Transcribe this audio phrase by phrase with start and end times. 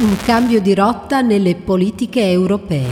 [0.00, 2.88] Un cambio di rotta nelle politiche europee.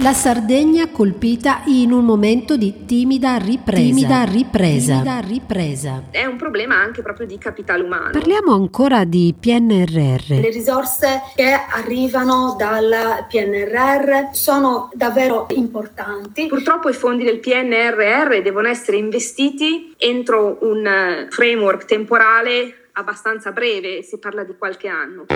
[0.00, 3.82] La Sardegna colpita in un momento di timida ripresa.
[3.82, 4.92] Timida ripresa.
[4.94, 6.02] Timida ripresa.
[6.10, 8.12] È un problema anche proprio di capitale umano.
[8.12, 10.40] Parliamo ancora di PNRR.
[10.40, 16.46] Le risorse che arrivano dal PNRR sono davvero importanti.
[16.46, 24.02] Purtroppo i fondi del PNRR devono essere investiti entro un eh, framework temporale abbastanza breve,
[24.02, 25.26] si parla di qualche anno.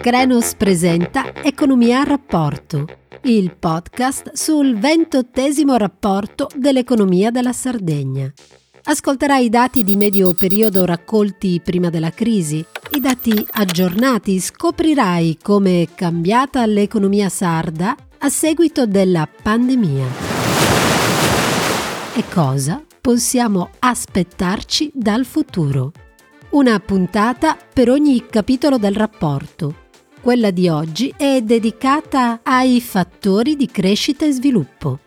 [0.00, 2.86] Krenos presenta Economia a rapporto,
[3.22, 8.32] il podcast sul ventottesimo rapporto dell'economia della Sardegna.
[8.84, 15.82] Ascolterai i dati di medio periodo raccolti prima della crisi, i dati aggiornati, scoprirai come
[15.82, 20.06] è cambiata l'economia sarda a seguito della pandemia.
[22.14, 25.90] E cosa possiamo aspettarci dal futuro?
[26.56, 29.84] Una puntata per ogni capitolo del rapporto
[30.22, 35.00] quella di oggi è dedicata ai fattori di crescita e sviluppo.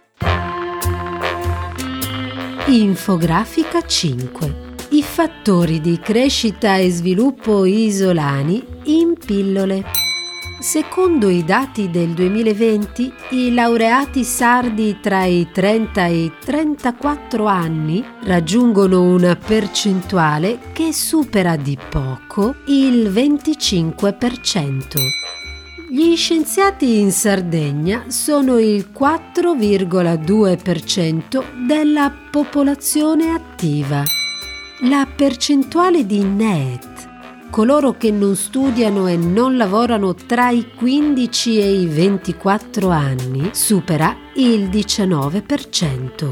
[2.68, 4.76] Infografica 5.
[4.90, 9.99] I fattori di crescita e sviluppo isolani in pillole.
[10.60, 18.04] Secondo i dati del 2020, i laureati sardi tra i 30 e i 34 anni
[18.24, 24.98] raggiungono una percentuale che supera di poco il 25%.
[25.90, 34.04] Gli scienziati in Sardegna sono il 4,2% della popolazione attiva.
[34.82, 36.89] La percentuale di NEET
[37.50, 44.16] coloro che non studiano e non lavorano tra i 15 e i 24 anni supera
[44.36, 46.30] il 19%.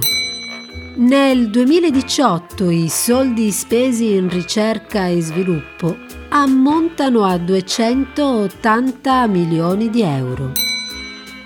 [0.97, 5.95] Nel 2018 i soldi spesi in ricerca e sviluppo
[6.29, 10.53] ammontano a 280 milioni di euro.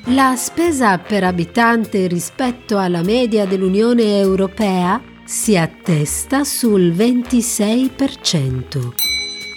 [0.05, 9.01] La spesa per abitante rispetto alla media dell'Unione Europea si attesta sul 26%.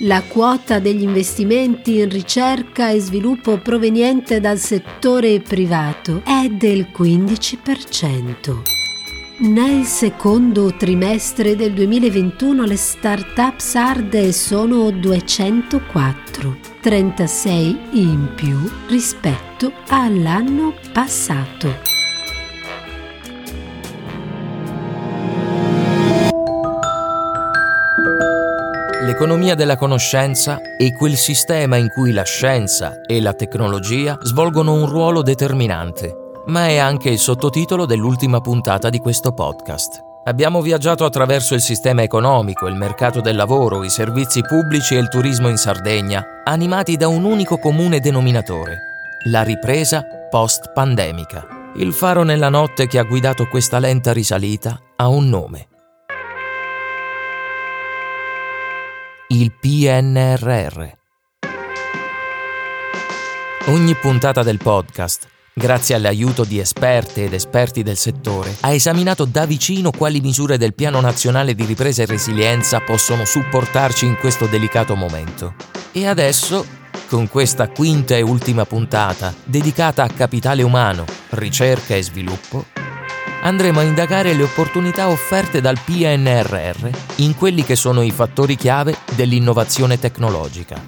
[0.05, 8.63] La quota degli investimenti in ricerca e sviluppo proveniente dal settore privato è del 15%.
[9.39, 20.75] Nel secondo trimestre del 2021 le start-up sarde sono 204, 36 in più rispetto all'anno
[20.93, 21.94] passato.
[29.15, 34.89] L'economia della conoscenza è quel sistema in cui la scienza e la tecnologia svolgono un
[34.89, 40.01] ruolo determinante, ma è anche il sottotitolo dell'ultima puntata di questo podcast.
[40.25, 45.09] Abbiamo viaggiato attraverso il sistema economico, il mercato del lavoro, i servizi pubblici e il
[45.09, 48.79] turismo in Sardegna, animati da un unico comune denominatore,
[49.31, 51.47] la ripresa post-pandemica.
[51.77, 55.69] Il faro nella notte che ha guidato questa lenta risalita ha un nome.
[59.37, 60.89] Il PNRR.
[63.67, 69.45] Ogni puntata del podcast, grazie all'aiuto di esperte ed esperti del settore, ha esaminato da
[69.45, 74.95] vicino quali misure del Piano Nazionale di Ripresa e Resilienza possono supportarci in questo delicato
[74.95, 75.55] momento.
[75.91, 76.65] E adesso,
[77.09, 82.67] con questa quinta e ultima puntata dedicata a capitale umano, ricerca e sviluppo,
[83.45, 88.97] andremo a indagare le opportunità offerte dal PNRR in quelli che sono i fattori chiave
[89.15, 90.83] dell'innovazione tecnologica.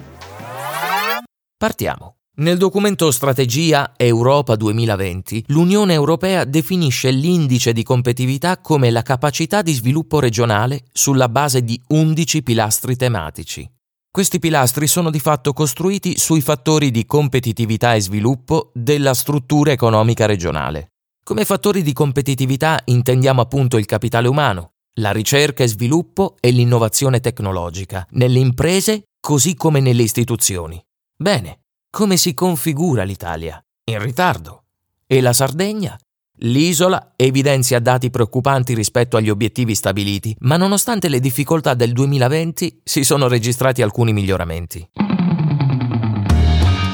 [1.56, 2.14] Partiamo.
[2.38, 9.72] Nel documento Strategia Europa 2020, l'Unione Europea definisce l'indice di competitività come la capacità di
[9.72, 13.66] sviluppo regionale sulla base di 11 pilastri tematici.
[14.10, 20.26] Questi pilastri sono di fatto costruiti sui fattori di competitività e sviluppo della struttura economica
[20.26, 20.95] regionale.
[21.26, 27.18] Come fattori di competitività intendiamo appunto il capitale umano, la ricerca e sviluppo e l'innovazione
[27.18, 30.80] tecnologica, nelle imprese così come nelle istituzioni.
[31.16, 33.60] Bene, come si configura l'Italia?
[33.90, 34.66] In ritardo.
[35.04, 35.98] E la Sardegna?
[36.42, 43.02] L'isola evidenzia dati preoccupanti rispetto agli obiettivi stabiliti, ma nonostante le difficoltà del 2020 si
[43.02, 44.88] sono registrati alcuni miglioramenti.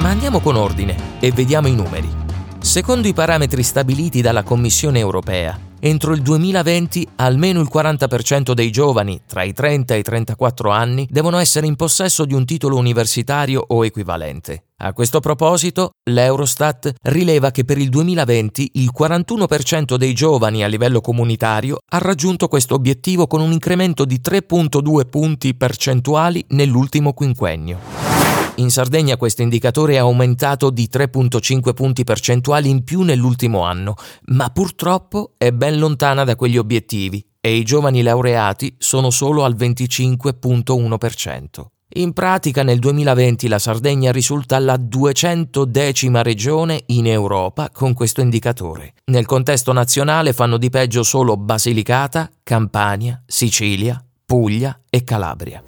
[0.01, 2.32] Ma andiamo con ordine e vediamo i numeri.
[2.63, 9.21] Secondo i parametri stabiliti dalla Commissione europea, entro il 2020 almeno il 40% dei giovani
[9.27, 13.63] tra i 30 e i 34 anni devono essere in possesso di un titolo universitario
[13.67, 14.67] o equivalente.
[14.77, 21.01] A questo proposito, l'Eurostat rileva che per il 2020 il 41% dei giovani a livello
[21.01, 28.12] comunitario ha raggiunto questo obiettivo con un incremento di 3.2 punti percentuali nell'ultimo quinquennio.
[28.57, 33.95] In Sardegna questo indicatore è aumentato di 3,5 punti percentuali in più nell'ultimo anno,
[34.27, 39.57] ma purtroppo è ben lontana da quegli obiettivi e i giovani laureati sono solo al
[39.57, 41.47] 25,1%.
[41.95, 48.21] In pratica nel 2020 la Sardegna risulta la 200 decima regione in Europa con questo
[48.21, 48.95] indicatore.
[49.07, 55.63] Nel contesto nazionale fanno di peggio solo Basilicata, Campania, Sicilia, Puglia e Calabria.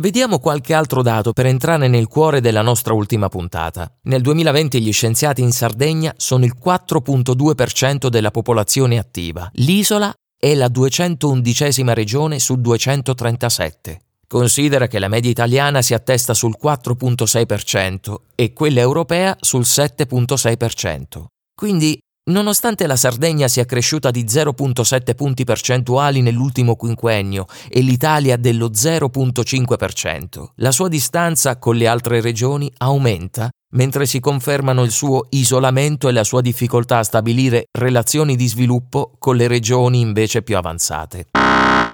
[0.00, 3.92] Vediamo qualche altro dato per entrare nel cuore della nostra ultima puntata.
[4.02, 9.50] Nel 2020 gli scienziati in Sardegna sono il 4.2% della popolazione attiva.
[9.54, 14.00] L'isola è la 211 regione su 237.
[14.28, 21.24] Considera che la media italiana si attesta sul 4.6% e quella europea sul 7.6%.
[21.56, 21.98] Quindi
[22.28, 30.44] Nonostante la Sardegna sia cresciuta di 0,7 punti percentuali nell'ultimo quinquennio e l'Italia dello 0,5%,
[30.56, 36.12] la sua distanza con le altre regioni aumenta mentre si confermano il suo isolamento e
[36.12, 41.26] la sua difficoltà a stabilire relazioni di sviluppo con le regioni invece più avanzate.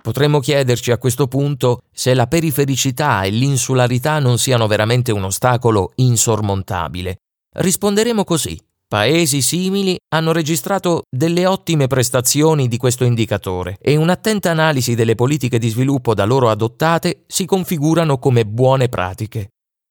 [0.02, 5.92] Potremmo chiederci a questo punto se la perifericità e l'insularità non siano veramente un ostacolo
[5.96, 7.16] insormontabile.
[7.56, 8.60] Risponderemo così.
[8.94, 15.58] Paesi simili hanno registrato delle ottime prestazioni di questo indicatore e un'attenta analisi delle politiche
[15.58, 19.48] di sviluppo da loro adottate si configurano come buone pratiche.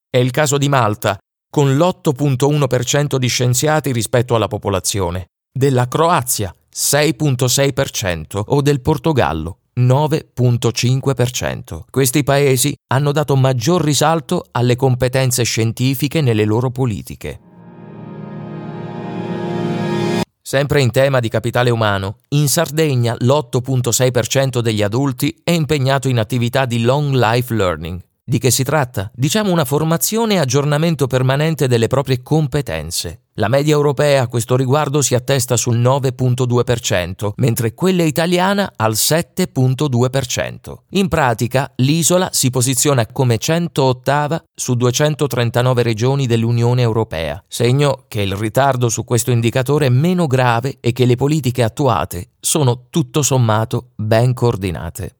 [0.09, 1.17] È il caso di Malta,
[1.49, 11.81] con l'8.1% di scienziati rispetto alla popolazione, della Croazia 6.6% o del Portogallo 9.5%.
[11.89, 17.51] Questi paesi hanno dato maggior risalto alle competenze scientifiche nelle loro politiche.
[20.45, 26.65] Sempre in tema di capitale umano, in Sardegna l'8.6% degli adulti è impegnato in attività
[26.65, 28.01] di long life learning.
[28.25, 29.11] Di che si tratta?
[29.13, 33.23] Diciamo una formazione e aggiornamento permanente delle proprie competenze.
[33.33, 40.73] La media europea a questo riguardo si attesta sul 9.2%, mentre quella italiana al 7.2%.
[40.91, 48.37] In pratica, l'isola si posiziona come 108 su 239 regioni dell'Unione Europea, segno che il
[48.37, 53.89] ritardo su questo indicatore è meno grave e che le politiche attuate sono tutto sommato
[53.95, 55.17] ben coordinate.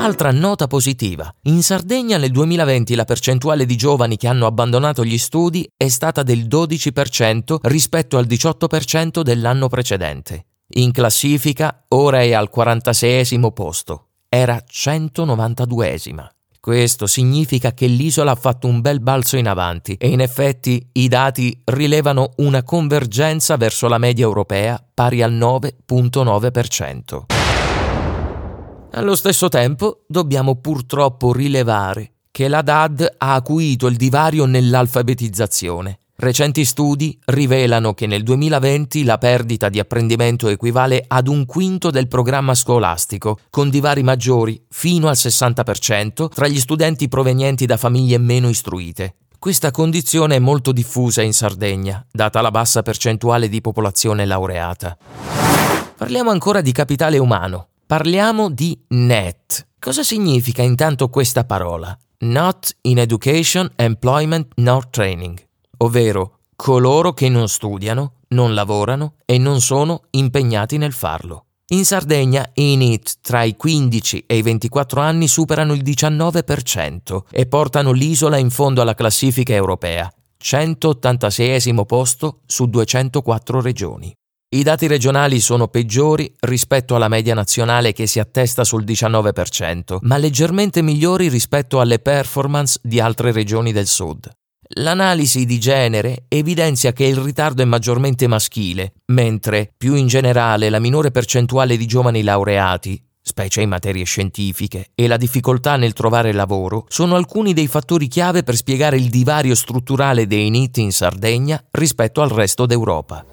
[0.00, 1.28] Altra nota positiva.
[1.42, 6.22] In Sardegna nel 2020 la percentuale di giovani che hanno abbandonato gli studi è stata
[6.22, 10.44] del 12% rispetto al 18% dell'anno precedente.
[10.74, 14.06] In classifica ora è al 46 posto.
[14.28, 16.28] Era 192esima.
[16.60, 21.08] Questo significa che l'isola ha fatto un bel balzo in avanti e in effetti i
[21.08, 27.37] dati rilevano una convergenza verso la media europea pari al 9.9%.
[28.92, 35.98] Allo stesso tempo dobbiamo purtroppo rilevare che la DAD ha acuito il divario nell'alfabetizzazione.
[36.16, 42.08] Recenti studi rivelano che nel 2020 la perdita di apprendimento equivale ad un quinto del
[42.08, 48.48] programma scolastico, con divari maggiori, fino al 60%, tra gli studenti provenienti da famiglie meno
[48.48, 49.16] istruite.
[49.38, 54.96] Questa condizione è molto diffusa in Sardegna, data la bassa percentuale di popolazione laureata.
[55.96, 57.68] Parliamo ancora di capitale umano.
[57.88, 59.68] Parliamo di NET.
[59.78, 61.96] Cosa significa intanto questa parola?
[62.18, 65.42] Not in Education, Employment, nor Training,
[65.78, 71.46] ovvero coloro che non studiano, non lavorano e non sono impegnati nel farlo.
[71.68, 77.46] In Sardegna i NEET tra i 15 e i 24 anni superano il 19% e
[77.46, 84.14] portano l'isola in fondo alla classifica europea, 186 posto su 204 regioni.
[84.50, 90.16] I dati regionali sono peggiori rispetto alla media nazionale che si attesta sul 19%, ma
[90.16, 94.26] leggermente migliori rispetto alle performance di altre regioni del sud.
[94.76, 100.78] L'analisi di genere evidenzia che il ritardo è maggiormente maschile, mentre, più in generale, la
[100.78, 106.86] minore percentuale di giovani laureati, specie in materie scientifiche, e la difficoltà nel trovare lavoro
[106.88, 112.22] sono alcuni dei fattori chiave per spiegare il divario strutturale dei NIT in Sardegna rispetto
[112.22, 113.26] al resto d'Europa.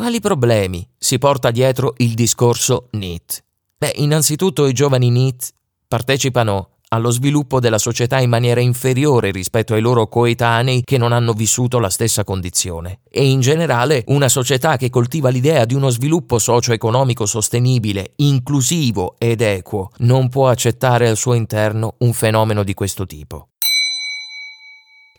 [0.00, 3.44] Quali problemi si porta dietro il discorso NEET?
[3.76, 5.50] Beh, innanzitutto i giovani NEET
[5.86, 11.34] partecipano allo sviluppo della società in maniera inferiore rispetto ai loro coetanei che non hanno
[11.34, 13.00] vissuto la stessa condizione.
[13.10, 19.42] E in generale una società che coltiva l'idea di uno sviluppo socio-economico sostenibile, inclusivo ed
[19.42, 23.49] equo non può accettare al suo interno un fenomeno di questo tipo.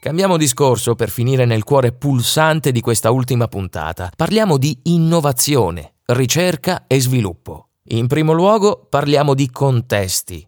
[0.04, 4.10] Cambiamo discorso per finire nel cuore pulsante di questa ultima puntata.
[4.16, 7.68] Parliamo di innovazione, ricerca e sviluppo.
[7.90, 10.44] In primo luogo parliamo di contesti.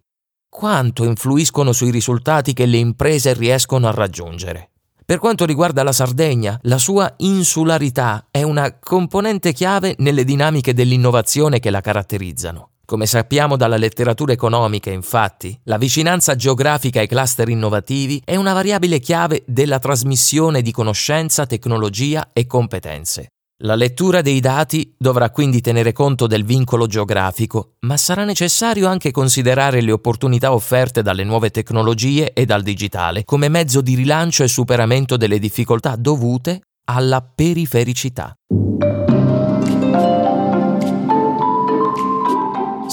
[0.49, 4.71] quanto influiscono sui risultati che le imprese riescono a raggiungere.
[5.05, 11.59] Per quanto riguarda la Sardegna, la sua insularità è una componente chiave nelle dinamiche dell'innovazione
[11.59, 12.72] che la caratterizzano.
[12.85, 18.99] Come sappiamo dalla letteratura economica, infatti, la vicinanza geografica ai cluster innovativi è una variabile
[18.99, 23.29] chiave della trasmissione di conoscenza, tecnologia e competenze.
[23.63, 29.11] La lettura dei dati dovrà quindi tenere conto del vincolo geografico, ma sarà necessario anche
[29.11, 34.49] considerare le opportunità offerte dalle nuove tecnologie e dal digitale come mezzo di rilancio e
[34.49, 38.35] superamento delle difficoltà dovute alla perifericità.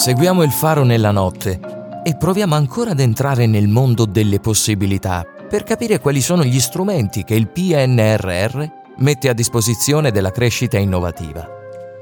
[0.00, 1.60] Seguiamo il faro nella notte
[2.02, 7.22] e proviamo ancora ad entrare nel mondo delle possibilità per capire quali sono gli strumenti
[7.22, 8.64] che il PNRR
[8.96, 11.46] mette a disposizione della crescita innovativa.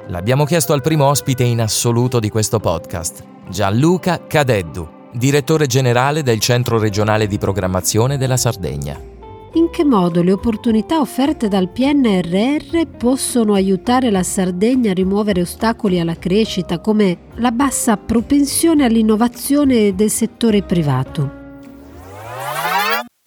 [0.07, 6.39] L'abbiamo chiesto al primo ospite in assoluto di questo podcast, Gianluca Cadeddu, direttore generale del
[6.39, 9.18] Centro regionale di programmazione della Sardegna.
[9.59, 15.99] In che modo le opportunità offerte dal PNRR possono aiutare la Sardegna a rimuovere ostacoli
[15.99, 21.38] alla crescita come la bassa propensione all'innovazione del settore privato?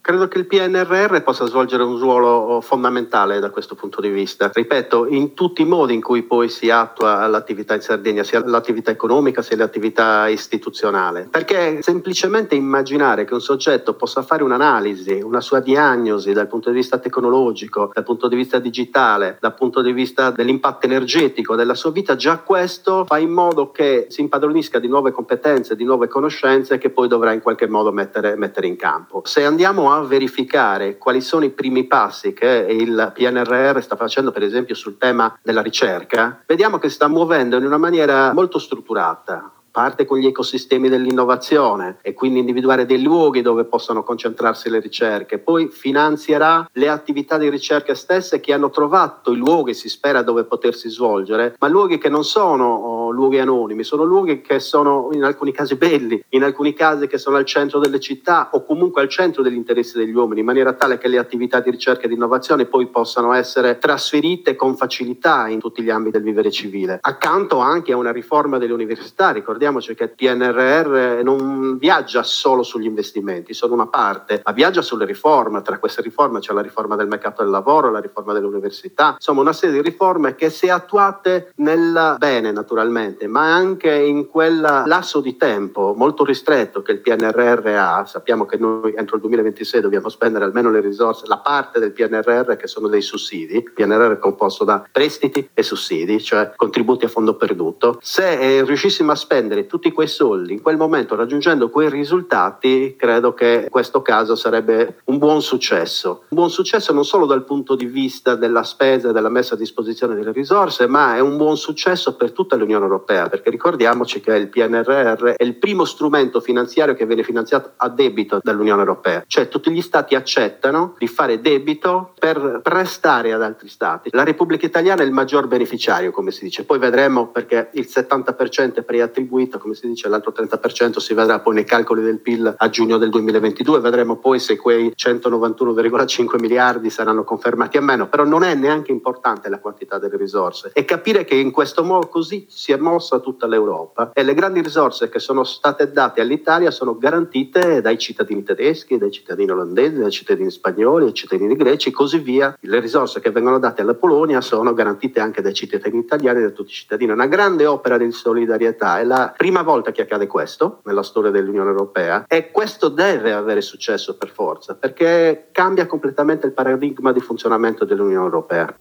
[0.01, 4.49] Credo che il PNRR possa svolgere un ruolo fondamentale da questo punto di vista.
[4.51, 8.89] Ripeto, in tutti i modi in cui poi si attua l'attività in Sardegna, sia l'attività
[8.89, 11.27] economica sia l'attività istituzionale.
[11.29, 16.77] Perché semplicemente immaginare che un soggetto possa fare un'analisi, una sua diagnosi dal punto di
[16.77, 21.91] vista tecnologico, dal punto di vista digitale, dal punto di vista dell'impatto energetico della sua
[21.91, 26.79] vita, già questo fa in modo che si impadronisca di nuove competenze, di nuove conoscenze
[26.79, 29.21] che poi dovrà in qualche modo mettere, mettere in campo.
[29.25, 34.43] Se andiamo a verificare quali sono i primi passi che il PNRR sta facendo, per
[34.43, 39.51] esempio, sul tema della ricerca, vediamo che sta muovendo in una maniera molto strutturata.
[39.71, 45.37] Parte con gli ecosistemi dell'innovazione e quindi individuare dei luoghi dove possono concentrarsi le ricerche,
[45.37, 50.43] poi finanzierà le attività di ricerca stesse che hanno trovato i luoghi, si spera, dove
[50.43, 55.23] potersi svolgere, ma luoghi che non sono oh, luoghi anonimi, sono luoghi che sono in
[55.23, 59.09] alcuni casi belli, in alcuni casi che sono al centro delle città o comunque al
[59.09, 62.13] centro degli interessi degli uomini, in maniera tale che le attività di ricerca e di
[62.13, 66.99] innovazione poi possano essere trasferite con facilità in tutti gli ambiti del vivere civile.
[67.01, 72.63] Accanto anche a una riforma delle università, ricordiamo ricordiamoci che il PNRR non viaggia solo
[72.63, 75.61] sugli investimenti, sono una parte, ma viaggia sulle riforme.
[75.61, 79.53] Tra queste riforme c'è la riforma del mercato del lavoro, la riforma dell'università, insomma una
[79.53, 85.37] serie di riforme che se attuate nel bene naturalmente, ma anche in quel lasso di
[85.37, 90.45] tempo molto ristretto che il PNRR ha, sappiamo che noi entro il 2026 dobbiamo spendere
[90.45, 94.63] almeno le risorse, la parte del PNRR che sono dei sussidi, il PNRR è composto
[94.63, 99.91] da prestiti e sussidi, cioè contributi a fondo perduto, se eh, riuscissimo a spendere tutti
[99.91, 105.17] quei soldi in quel momento raggiungendo quei risultati, credo che in questo caso sarebbe un
[105.17, 106.23] buon successo.
[106.29, 109.57] Un buon successo non solo dal punto di vista della spesa e della messa a
[109.57, 114.35] disposizione delle risorse, ma è un buon successo per tutta l'Unione Europea, perché ricordiamoci che
[114.35, 119.47] il PNRR è il primo strumento finanziario che viene finanziato a debito dall'Unione Europea, cioè
[119.47, 124.09] tutti gli stati accettano di fare debito per prestare ad altri stati.
[124.11, 128.75] La Repubblica Italiana è il maggior beneficiario, come si dice, poi vedremo perché il 70%
[128.75, 132.69] è preattribuito come si dice, l'altro 30% si vedrà poi nei calcoli del PIL a
[132.69, 138.43] giugno del 2022, vedremo poi se quei 191,5 miliardi saranno confermati o meno, però non
[138.43, 140.71] è neanche importante la quantità delle risorse.
[140.73, 144.61] E capire che in questo modo così si è mossa tutta l'Europa e le grandi
[144.61, 150.11] risorse che sono state date all'Italia sono garantite dai cittadini tedeschi, dai cittadini olandesi, dai
[150.11, 152.57] cittadini spagnoli, dai cittadini greci e così via.
[152.59, 156.49] Le risorse che vengono date alla Polonia sono garantite anche dai cittadini italiani e da
[156.49, 157.11] tutti i cittadini.
[157.11, 161.31] È una grande opera di solidarietà e la prima volta che accade questo nella storia
[161.31, 167.19] dell'Unione Europea e questo deve avere successo per forza perché cambia completamente il paradigma di
[167.19, 168.75] funzionamento dell'Unione Europea.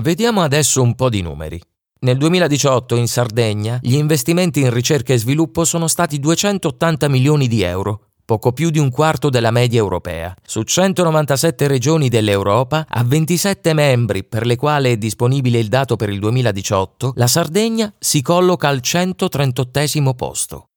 [0.00, 1.60] Vediamo adesso un po' di numeri.
[2.00, 7.62] Nel 2018 in Sardegna gli investimenti in ricerca e sviluppo sono stati 280 milioni di
[7.62, 10.32] euro, poco più di un quarto della media europea.
[10.46, 16.10] Su 197 regioni dell'Europa, a 27 membri per le quali è disponibile il dato per
[16.10, 20.67] il 2018, la Sardegna si colloca al 138 posto.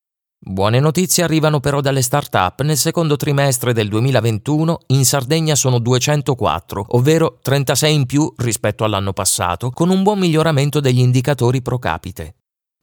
[0.43, 2.63] Buone notizie arrivano però dalle start-up.
[2.63, 9.13] Nel secondo trimestre del 2021 in Sardegna sono 204, ovvero 36 in più rispetto all'anno
[9.13, 12.38] passato, con un buon miglioramento degli indicatori pro capite.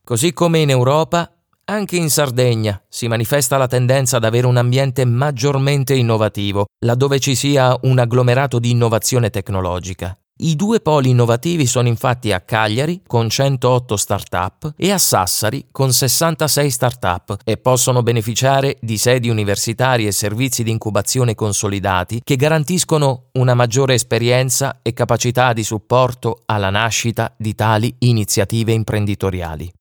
[0.05, 1.29] Così come in Europa,
[1.65, 7.35] anche in Sardegna si manifesta la tendenza ad avere un ambiente maggiormente innovativo, laddove ci
[7.35, 10.17] sia un agglomerato di innovazione tecnologica.
[10.40, 15.92] I due poli innovativi sono infatti a Cagliari con 108 start-up e a Sassari con
[15.92, 23.30] 66 start-up e possono beneficiare di sedi universitarie e servizi di incubazione consolidati che garantiscono
[23.33, 29.73] una maggiore esperienza e capacità di supporto alla nascita di tali iniziative imprenditoriali.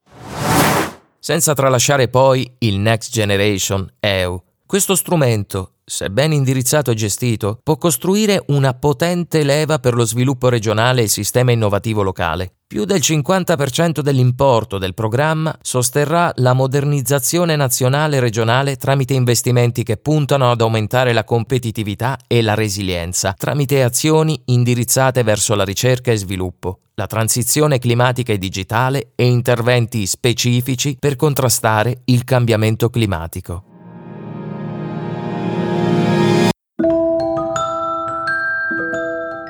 [1.19, 4.41] Senza tralasciare poi il Next Generation EU.
[4.65, 10.50] Questo strumento se ben indirizzato e gestito, può costruire una potente leva per lo sviluppo
[10.50, 12.56] regionale e il sistema innovativo locale.
[12.67, 19.96] Più del 50% dell'importo del programma sosterrà la modernizzazione nazionale e regionale tramite investimenti che
[19.96, 26.17] puntano ad aumentare la competitività e la resilienza, tramite azioni indirizzate verso la ricerca e
[26.17, 33.66] sviluppo, la transizione climatica e digitale e interventi specifici per contrastare il cambiamento climatico.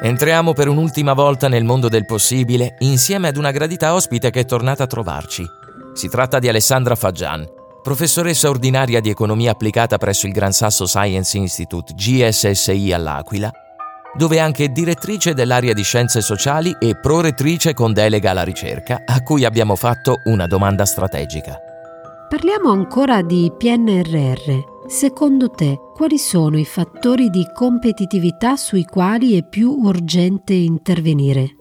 [0.08, 4.46] Entriamo per un'ultima volta nel mondo del possibile insieme ad una gradita ospite che è
[4.46, 5.46] tornata a trovarci.
[5.92, 7.46] Si tratta di Alessandra Fagian,
[7.84, 13.52] professoressa ordinaria di economia applicata presso il Gran Sasso Science Institute GSSI all'Aquila,
[14.16, 19.22] dove è anche direttrice dell'area di scienze sociali e prorettrice con delega alla ricerca, a
[19.22, 21.60] cui abbiamo fatto una domanda strategica.
[22.30, 29.46] Parliamo ancora di PNRR Secondo te, quali sono i fattori di competitività sui quali è
[29.46, 31.56] più urgente intervenire?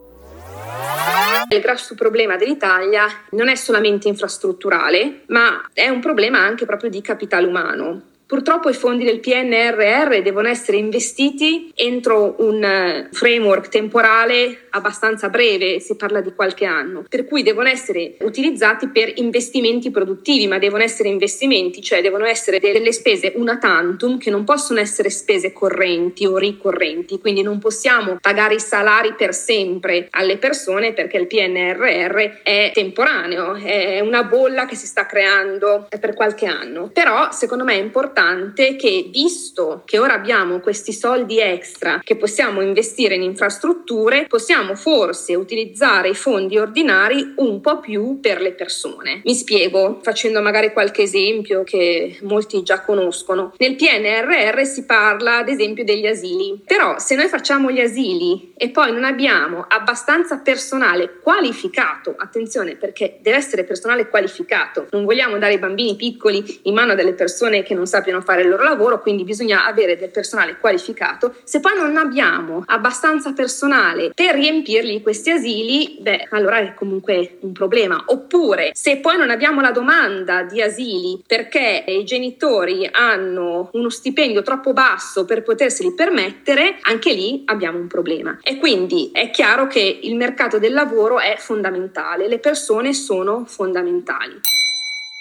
[1.49, 7.01] Il grosso problema dell'Italia non è solamente infrastrutturale, ma è un problema anche proprio di
[7.01, 8.03] capitale umano.
[8.27, 15.79] Purtroppo i fondi del PNRR devono essere investiti entro un eh, framework temporale abbastanza breve,
[15.79, 20.83] si parla di qualche anno, per cui devono essere utilizzati per investimenti produttivi, ma devono
[20.83, 26.27] essere investimenti, cioè devono essere delle spese una tantum che non possono essere spese correnti
[26.27, 32.43] o ricorrenti, quindi non possiamo pagare i salari per sempre alle persone perché il PNRR
[32.43, 36.91] è temporaneo, è una bolla che si sta creando per qualche anno.
[36.93, 42.17] Però secondo me è importante importante che, visto che ora abbiamo questi soldi extra che
[42.17, 48.53] possiamo investire in infrastrutture, possiamo forse utilizzare i fondi ordinari un po' più per le
[48.53, 49.21] persone.
[49.25, 53.53] Mi spiego facendo magari qualche esempio che molti già conoscono.
[53.59, 58.71] Nel PNRR si parla ad esempio degli asili, però se noi facciamo gli asili e
[58.71, 65.55] poi non abbiamo abbastanza personale qualificato, attenzione perché deve essere personale qualificato, non vogliamo dare
[65.55, 68.63] i bambini piccoli in mano a delle persone che non sappiano sappiano fare il loro
[68.63, 71.35] lavoro, quindi bisogna avere del personale qualificato.
[71.43, 77.53] Se poi non abbiamo abbastanza personale per riempirgli questi asili, beh, allora è comunque un
[77.53, 78.05] problema.
[78.07, 84.43] Oppure se poi non abbiamo la domanda di asili perché i genitori hanno uno stipendio
[84.43, 88.39] troppo basso per poterseli permettere, anche lì abbiamo un problema.
[88.43, 94.41] E quindi è chiaro che il mercato del lavoro è fondamentale, le persone sono fondamentali.